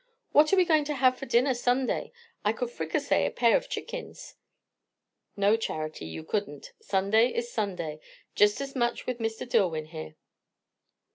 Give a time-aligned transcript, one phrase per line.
[0.31, 2.11] "What are we going to have for dinner, Sunday?
[2.43, 4.33] I could fricassee a pair of chickens."
[5.37, 6.71] "No, Charity, you couldn't.
[6.81, 7.99] Sunday is Sunday,
[8.33, 9.47] just as much with Mr.
[9.47, 10.15] Dillwyn here."